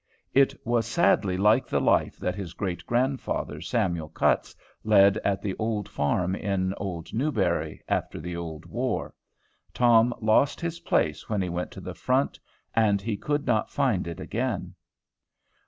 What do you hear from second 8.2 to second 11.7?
old war. Tom lost his place when he went